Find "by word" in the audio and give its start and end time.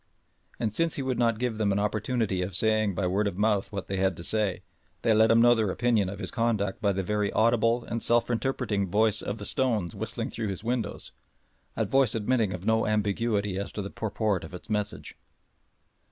2.95-3.27